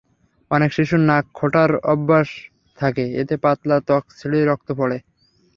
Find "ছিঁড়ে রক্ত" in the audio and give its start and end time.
4.17-4.69